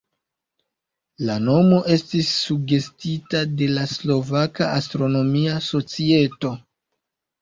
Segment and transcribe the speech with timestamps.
[1.29, 6.57] La nomo estis sugestita de la Slovaka Astronomia Societo.